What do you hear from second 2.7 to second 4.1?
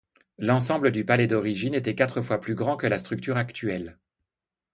que la structure actuelle.